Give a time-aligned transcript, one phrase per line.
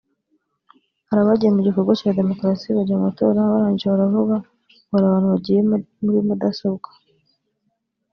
[1.07, 4.35] hari abagiye mu gikorwa cya demokarasi bajya mu matora barangije baravuga[…]
[4.85, 5.59] ngo hari abantu bagiye
[6.03, 6.89] muri mudasobwa